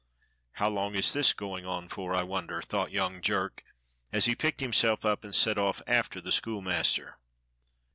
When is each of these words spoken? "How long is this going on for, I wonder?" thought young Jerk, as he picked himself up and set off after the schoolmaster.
"How 0.53 0.67
long 0.67 0.95
is 0.95 1.13
this 1.13 1.31
going 1.31 1.63
on 1.67 1.87
for, 1.87 2.15
I 2.15 2.23
wonder?" 2.23 2.59
thought 2.63 2.89
young 2.91 3.21
Jerk, 3.21 3.63
as 4.11 4.25
he 4.25 4.33
picked 4.33 4.59
himself 4.59 5.05
up 5.05 5.23
and 5.23 5.35
set 5.35 5.59
off 5.59 5.79
after 5.85 6.19
the 6.19 6.31
schoolmaster. 6.31 7.19